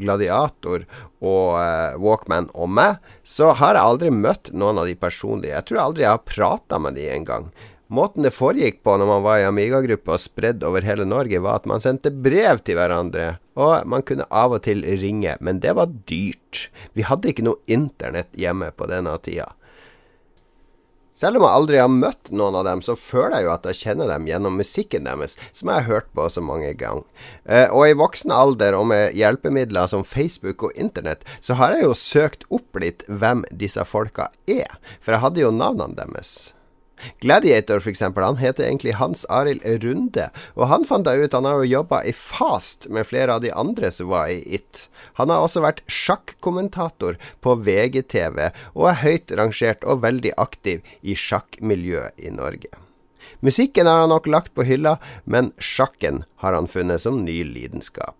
Gladiator 0.00 0.84
og 1.20 1.56
uh, 1.58 1.98
Walkman 2.00 2.48
og 2.54 2.70
meg, 2.72 3.00
så 3.26 3.52
har 3.58 3.76
jeg 3.76 3.92
aldri 3.92 4.12
møtt 4.14 4.52
noen 4.54 4.80
av 4.80 4.88
de 4.88 4.96
personlige. 4.98 5.56
Jeg 5.56 5.68
tror 5.68 5.82
aldri 5.84 6.06
jeg 6.06 6.14
har 6.14 6.24
prata 6.26 6.80
med 6.82 6.98
de 6.98 7.08
engang. 7.12 7.50
Måten 7.90 8.22
det 8.22 8.30
foregikk 8.30 8.84
på 8.86 8.94
når 9.00 9.08
man 9.08 9.24
var 9.24 9.40
i 9.40 9.46
Amiga-gruppe 9.48 10.14
og 10.14 10.22
spredd 10.22 10.62
over 10.66 10.84
hele 10.86 11.06
Norge, 11.08 11.40
var 11.42 11.58
at 11.58 11.66
man 11.66 11.82
sendte 11.82 12.12
brev 12.14 12.62
til 12.62 12.78
hverandre, 12.78 13.32
og 13.58 13.88
man 13.90 14.04
kunne 14.06 14.28
av 14.30 14.54
og 14.54 14.62
til 14.66 14.84
ringe, 15.02 15.34
men 15.42 15.58
det 15.62 15.74
var 15.74 15.90
dyrt. 16.06 16.68
Vi 16.94 17.02
hadde 17.08 17.32
ikke 17.32 17.48
noe 17.48 17.58
internett 17.66 18.30
hjemme 18.38 18.70
på 18.76 18.86
denne 18.90 19.16
tida. 19.24 19.50
Selv 21.20 21.36
om 21.36 21.44
jeg 21.44 21.52
aldri 21.52 21.80
har 21.82 21.90
møtt 21.92 22.30
noen 22.32 22.54
av 22.56 22.64
dem, 22.64 22.80
så 22.80 22.94
føler 22.96 23.34
jeg 23.36 23.44
jo 23.44 23.52
at 23.52 23.66
jeg 23.68 23.78
kjenner 23.82 24.08
dem 24.08 24.28
gjennom 24.30 24.54
musikken 24.56 25.04
deres, 25.04 25.36
som 25.52 25.68
jeg 25.68 25.82
har 25.82 25.90
hørt 25.90 26.08
på 26.16 26.28
så 26.32 26.40
mange 26.44 26.70
ganger. 26.80 27.04
Eh, 27.44 27.66
og 27.68 27.90
i 27.90 27.98
voksen 27.98 28.32
alder 28.32 28.78
og 28.78 28.86
med 28.88 29.18
hjelpemidler 29.18 29.90
som 29.92 30.06
Facebook 30.06 30.64
og 30.64 30.80
Internett, 30.80 31.26
så 31.44 31.58
har 31.60 31.76
jeg 31.76 31.84
jo 31.84 31.98
søkt 31.98 32.48
opp 32.48 32.80
litt 32.80 33.04
hvem 33.08 33.44
disse 33.52 33.84
folka 33.84 34.30
er, 34.48 34.80
for 34.96 35.12
jeg 35.12 35.24
hadde 35.26 35.44
jo 35.44 35.52
navnene 35.52 35.98
deres. 35.98 36.54
Gladiator, 37.20 37.80
f.eks., 37.80 38.02
han 38.16 38.40
heter 38.40 38.66
egentlig 38.66 38.96
Hans 39.00 39.24
Arild 39.28 39.64
Runde, 39.84 40.28
og 40.56 40.68
han 40.72 40.84
fant 40.88 41.08
jeg 41.08 41.24
ut 41.24 41.36
Han 41.36 41.48
har 41.48 41.62
jo 41.62 41.70
jobba 41.70 42.02
i 42.04 42.12
Fast 42.16 42.88
med 42.90 43.08
flere 43.08 43.36
av 43.36 43.44
de 43.44 43.52
andre 43.52 43.90
som 43.94 44.10
var 44.12 44.28
i 44.32 44.42
It. 44.54 44.88
Han 45.20 45.32
har 45.32 45.44
også 45.44 45.64
vært 45.64 45.82
sjakkommentator 45.90 47.18
på 47.40 47.56
VGTV, 47.64 48.50
og 48.74 48.90
er 48.90 49.02
høyt 49.04 49.34
rangert 49.38 49.84
og 49.84 50.04
veldig 50.04 50.36
aktiv 50.40 50.84
i 51.02 51.16
sjakkmiljøet 51.16 52.20
i 52.20 52.32
Norge. 52.34 52.72
Musikken 53.40 53.88
har 53.88 54.02
han 54.02 54.12
nok 54.12 54.26
lagt 54.26 54.54
på 54.54 54.64
hylla, 54.68 54.98
men 55.24 55.52
sjakken 55.58 56.24
har 56.44 56.56
han 56.56 56.68
funnet 56.68 57.04
som 57.04 57.22
ny 57.24 57.40
lidenskap. 57.44 58.16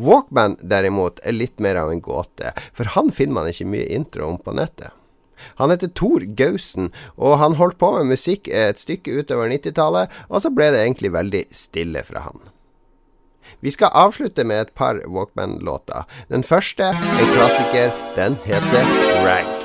Walkman 0.00 0.56
derimot 0.62 1.20
er 1.24 1.36
litt 1.36 1.58
mer 1.60 1.76
av 1.80 1.90
en 1.92 2.00
gåte, 2.00 2.52
for 2.72 2.92
han 2.96 3.10
finner 3.12 3.40
man 3.40 3.50
ikke 3.50 3.68
mye 3.68 3.88
intro 3.96 4.28
om 4.28 4.38
på 4.40 4.54
nettet. 4.56 4.94
Han 5.60 5.72
heter 5.72 5.92
Tor 5.94 6.24
Gausen, 6.36 6.90
og 7.16 7.38
han 7.42 7.58
holdt 7.60 7.78
på 7.80 7.92
med 7.98 8.12
musikk 8.14 8.48
et 8.48 8.80
stykke 8.80 9.20
utover 9.20 9.50
90-tallet, 9.52 10.12
og 10.28 10.44
så 10.44 10.52
ble 10.54 10.70
det 10.74 10.84
egentlig 10.84 11.12
veldig 11.16 11.44
stille 11.54 12.04
fra 12.06 12.26
han. 12.28 12.42
Vi 13.60 13.70
skal 13.70 13.92
avslutte 13.92 14.44
med 14.44 14.60
et 14.60 14.74
par 14.74 15.02
Walkman-låter. 15.04 16.06
Den 16.32 16.44
første, 16.44 16.94
en 16.94 17.34
klassiker, 17.36 17.92
den 18.16 18.38
heter 18.46 18.94
Rag. 19.26 19.60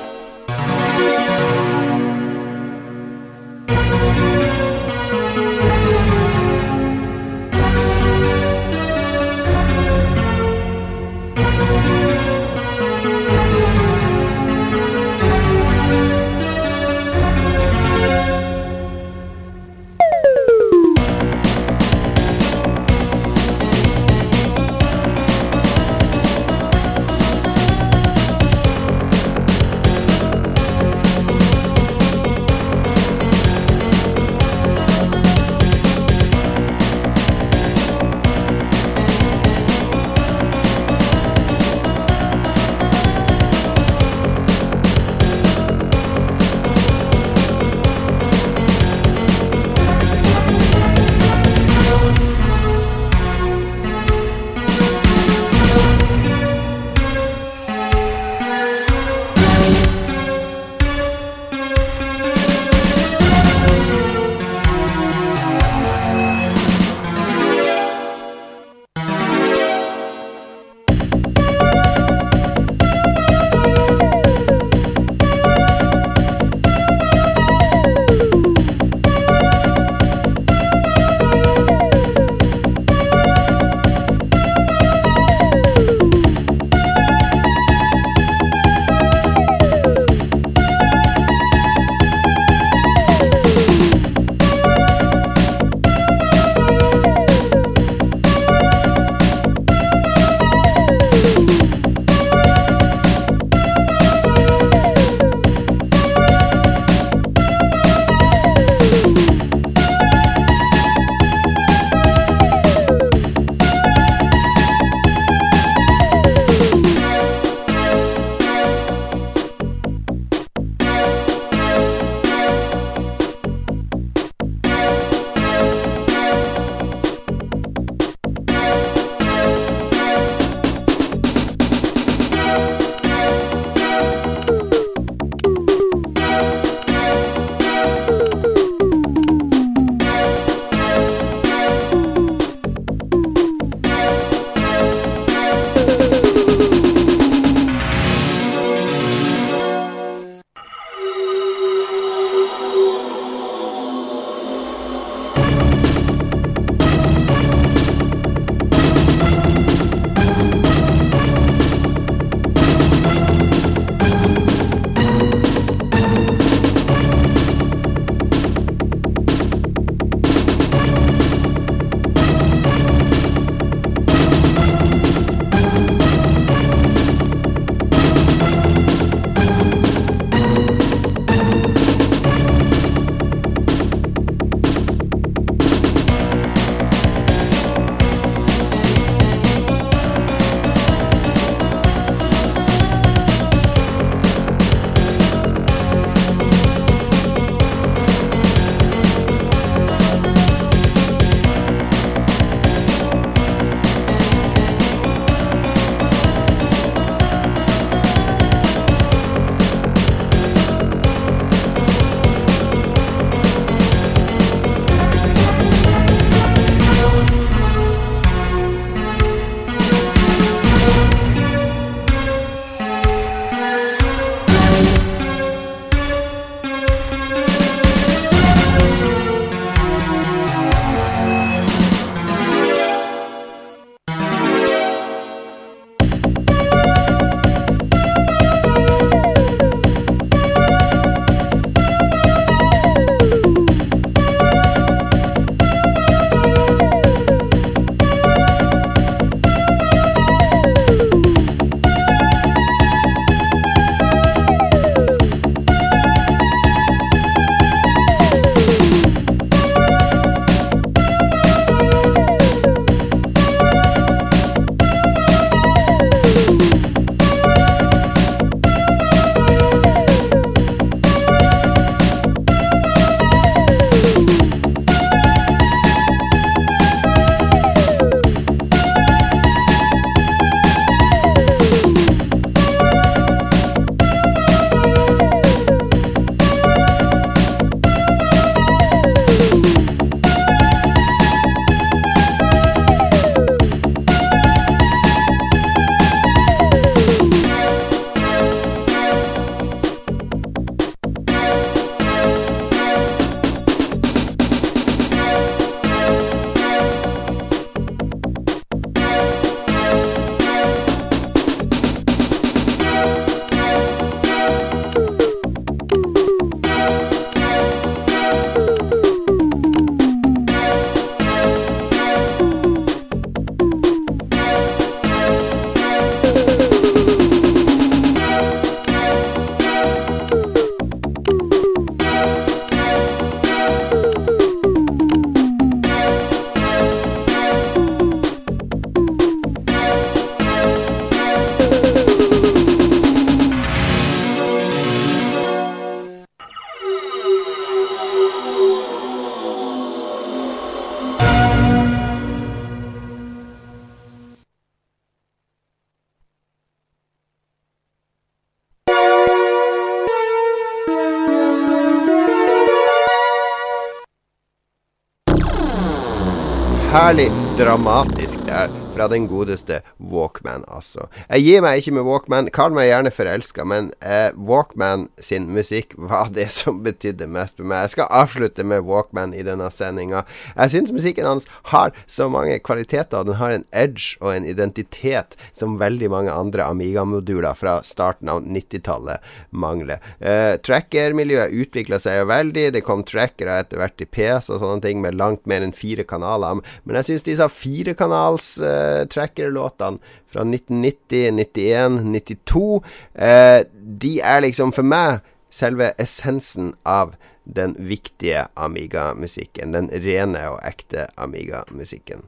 Herlig 366.96 367.30
dramatisk. 367.58 368.38
Der 368.46 368.68
fra 368.96 369.08
den 369.12 369.26
godeste 369.28 369.82
Walkman, 370.00 370.64
altså. 370.72 371.06
Jeg 371.28 371.44
gir 371.44 371.64
meg 371.64 371.80
ikke 371.80 371.94
med 371.98 372.06
Walkman. 372.08 372.50
Kall 372.54 372.74
meg 372.76 372.88
gjerne 372.88 373.12
forelska, 373.12 373.66
men 373.68 373.90
eh, 374.00 374.30
Walkman 374.48 375.06
sin 375.22 375.50
musikk 375.52 375.94
var 375.96 376.32
det 376.36 376.48
som 376.54 376.80
betydde 376.86 377.28
mest 377.30 377.58
for 377.60 377.68
meg. 377.68 377.84
Jeg 377.86 377.96
skal 377.96 378.12
avslutte 378.22 378.64
med 378.66 378.86
Walkman 378.88 379.34
i 379.36 379.44
denne 379.46 379.68
sendinga. 379.74 380.24
Jeg 380.54 380.72
syns 380.72 380.94
musikken 380.96 381.28
hans 381.28 381.48
har 381.72 381.92
så 382.10 382.30
mange 382.32 382.58
kvaliteter, 382.64 383.20
og 383.20 383.30
den 383.30 383.40
har 383.40 383.52
en 383.52 383.66
edge 383.76 384.16
og 384.22 384.32
en 384.32 384.48
identitet 384.48 385.36
som 385.56 385.78
veldig 385.80 386.10
mange 386.12 386.32
andre 386.32 386.66
Amiga-moduler 386.66 387.56
fra 387.58 387.78
starten 387.86 388.30
av 388.32 388.46
90-tallet 388.46 389.24
mangler. 389.50 390.00
Eh, 390.20 390.56
Tracker-miljøet 390.64 391.52
utvikla 391.52 392.00
seg 392.02 392.22
jo 392.22 392.30
veldig. 392.32 392.68
Det 392.76 392.84
kom 392.86 393.04
trackere 393.06 393.60
etter 393.60 393.80
hvert 393.80 394.02
i 394.02 394.08
PS 394.08 394.50
og 394.54 394.62
sånne 394.62 394.82
ting 394.84 395.02
med 395.04 395.18
langt 395.20 395.44
mer 395.50 395.64
enn 395.64 395.76
fire 395.76 396.06
kanaler. 396.08 396.62
Men 396.84 397.00
jeg 397.00 397.10
syns 397.10 397.26
disse 397.26 397.48
firekanals 397.52 398.54
eh, 398.62 398.85
tracker-låtene 399.12 400.00
fra 400.30 400.44
1990, 400.46 401.30
91, 401.38 402.00
92 402.12 402.66
eh, 403.14 403.60
De 404.02 404.12
er 404.20 404.44
liksom 404.46 404.74
for 404.76 404.86
meg 404.86 405.24
selve 405.52 405.92
essensen 406.02 406.74
av 406.82 407.14
den 407.46 407.76
viktige 407.78 408.48
Amiga-musikken. 408.54 409.72
Den 409.76 409.88
rene 410.02 410.42
og 410.50 410.60
ekte 410.66 411.06
Amiga-musikken. 411.14 412.26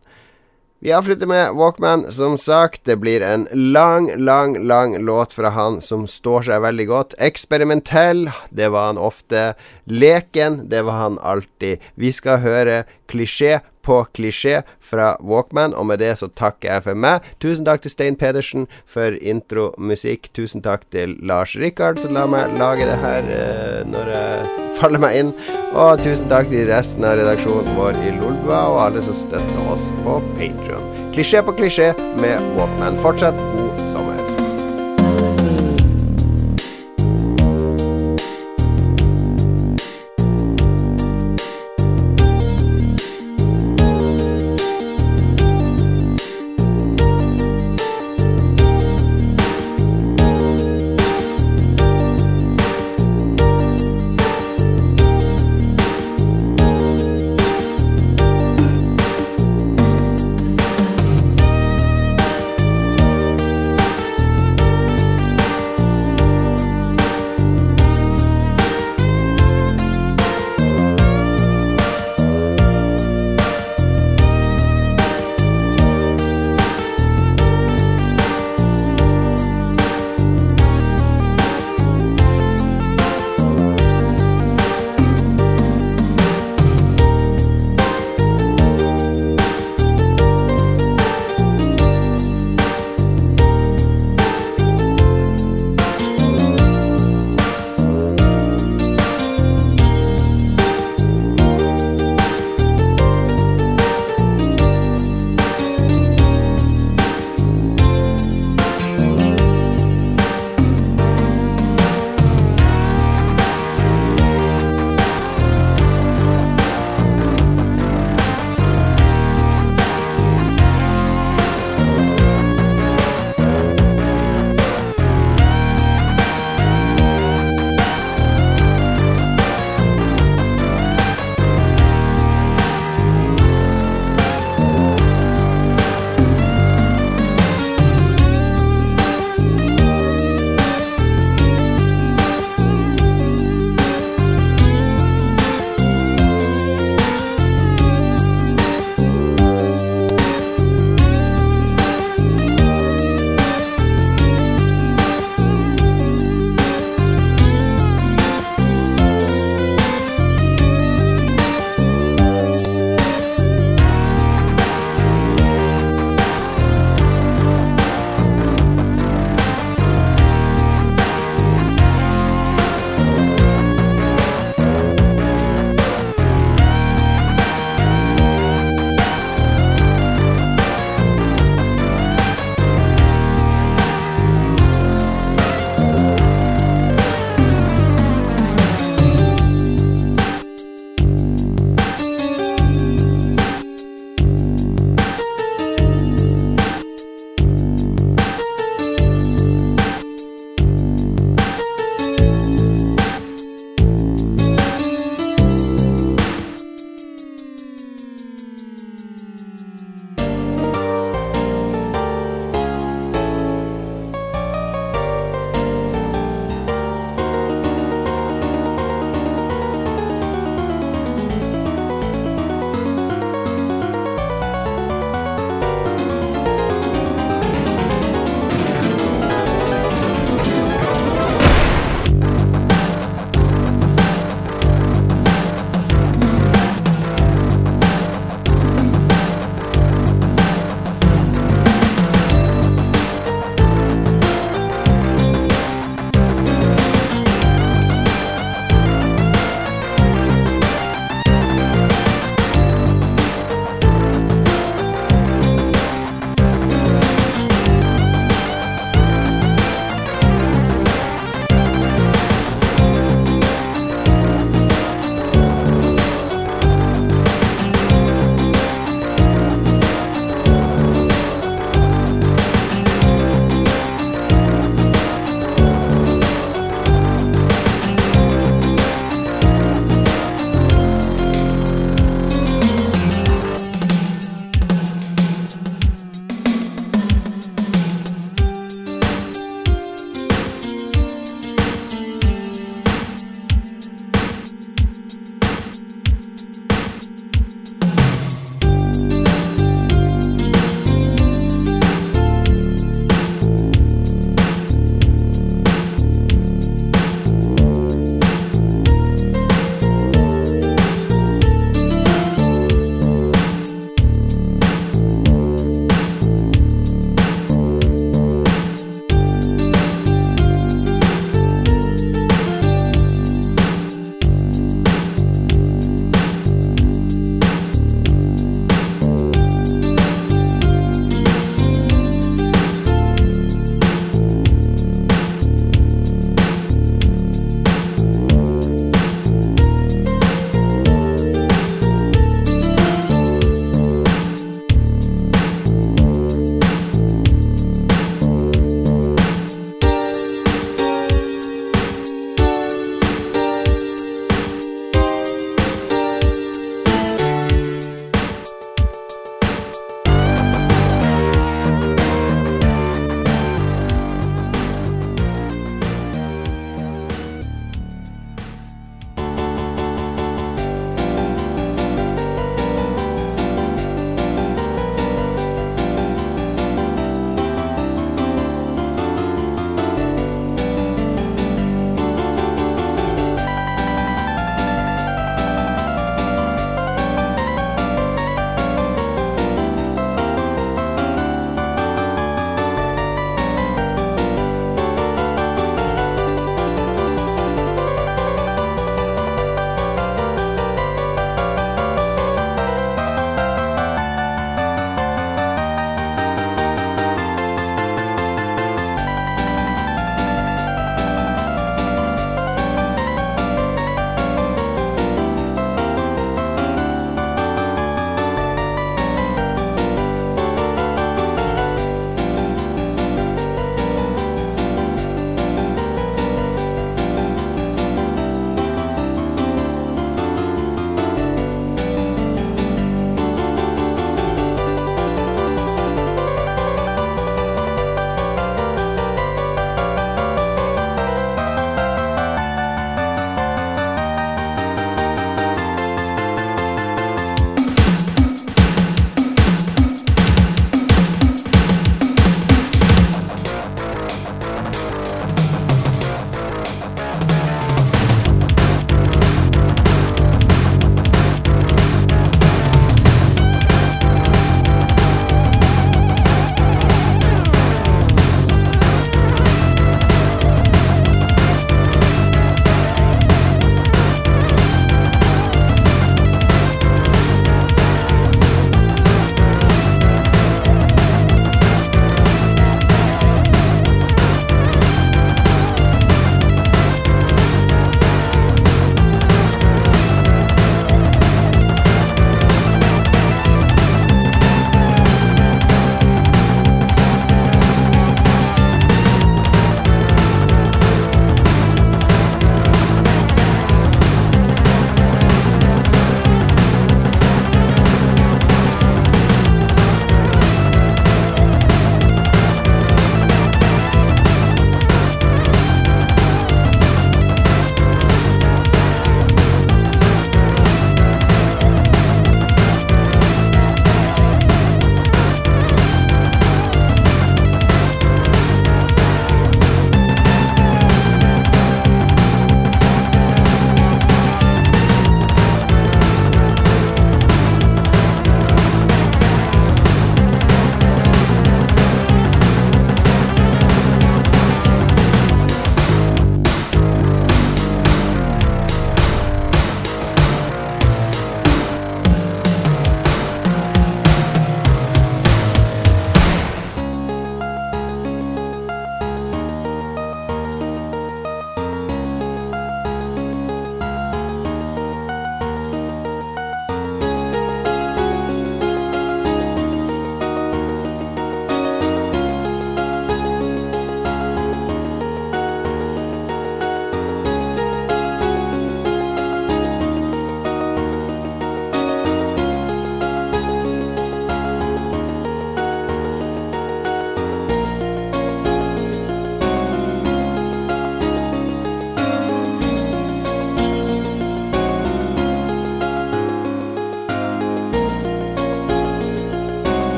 Vi 0.81 0.93
avslutter 0.95 1.27
med 1.27 1.55
Walkman. 1.59 2.13
Som 2.13 2.37
sagt, 2.39 2.85
det 2.85 2.97
blir 2.97 3.21
en 3.21 3.49
lang, 3.53 4.13
lang, 4.17 4.55
lang 4.67 4.99
låt 5.03 5.33
fra 5.33 5.51
han 5.51 5.81
som 5.83 6.07
står 6.07 6.47
seg 6.47 6.63
veldig 6.63 6.87
godt. 6.87 7.17
Eksperimentell, 7.19 8.29
det 8.55 8.69
var 8.71 8.93
han 8.93 9.01
ofte. 9.03 9.57
Leken, 9.91 10.69
det 10.71 10.85
var 10.87 11.01
han 11.03 11.19
alltid. 11.19 11.83
Vi 11.99 12.13
skal 12.15 12.39
høre 12.47 12.85
klisjé 13.11 13.59
på 13.89 14.03
klisjé 14.17 14.61
fra 14.85 15.15
Walkman, 15.25 15.75
og 15.75 15.89
med 15.91 16.03
det 16.03 16.13
så 16.21 16.29
takker 16.29 16.73
jeg 16.73 16.85
for 16.89 17.01
meg. 17.07 17.25
Tusen 17.43 17.67
takk 17.69 17.85
til 17.85 17.95
Stein 17.95 18.19
Pedersen 18.21 18.69
for 18.89 19.17
intromusikk. 19.17 20.29
Tusen 20.37 20.65
takk 20.65 20.85
til 20.93 21.17
Lars 21.25 21.57
Rikard, 21.59 22.01
som 22.03 22.17
la 22.17 22.27
meg 22.29 22.57
lage 22.61 22.89
det 22.89 22.99
her 23.03 23.33
uh, 23.33 23.81
når 23.89 24.13
jeg 24.15 24.69
faller 24.79 25.03
meg 25.03 25.19
inn. 25.23 25.35
Og 25.73 26.05
tusen 26.05 26.29
takk 26.31 26.53
til 26.53 26.69
resten 26.71 27.07
av 27.09 27.19
redaksjonen 27.21 27.77
vår 27.79 27.99
i 28.05 28.15
Lolbua, 28.19 28.63
og 28.69 28.81
alle 28.87 29.05
som 29.05 29.17
støtter 29.17 29.73
oss 29.73 29.89
på 30.05 30.21
Patrion. 30.37 30.95
Klisjé 31.17 31.43
på 31.43 31.57
klisjé 31.59 31.93
med 32.21 32.53
Walkman. 32.59 33.01
Fortsett 33.03 33.47
god 33.57 33.88